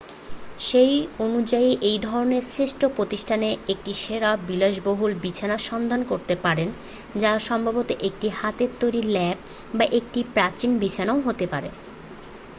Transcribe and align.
সেই 0.59 0.93
অনুযায়ী 1.19 1.69
এই 1.81 1.97
ধরনের 1.99 2.43
শ্রেষ্ঠ 2.45 2.81
প্রতিষ্ঠানে 2.95 3.49
একটি 3.69 3.91
সেরা 3.95 4.31
বিলাসবহুল 4.47 5.11
বিছানা 5.21 5.57
সন্ধান 5.69 6.01
করতে 6.05 6.35
পারেন 6.43 6.69
যা 7.15 7.31
সম্ভবত 7.41 7.89
একটি 8.01 8.27
হাতে 8.31 8.65
তৈরি 8.79 9.01
লেপ 9.09 9.37
বা 9.73 9.85
একটি 9.99 10.19
প্রাচীন 10.33 10.71
বিছানাও 10.79 11.19
হতে 11.21 11.45
পারে 11.47 11.69